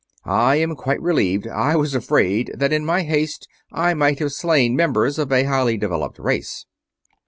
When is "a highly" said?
5.31-5.77